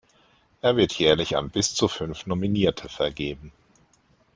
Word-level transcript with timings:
Er 0.61 0.75
wird 0.77 0.93
jährlich 0.97 1.37
an 1.37 1.51
bis 1.51 1.75
zu 1.75 1.87
fünf 1.87 2.25
Nominierte 2.25 2.89
vergeben. 2.89 3.51